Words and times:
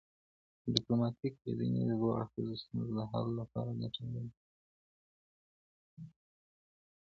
ډیپلوماټیک 0.73 1.33
ليدني 1.43 1.81
د 1.87 1.91
دوه 1.99 2.11
اړخیزو 2.19 2.59
ستونزو 2.61 2.93
د 2.97 3.01
حل 3.11 3.25
لپاره 3.39 3.77
ګټوري 3.81 4.21
دي. 4.25 4.39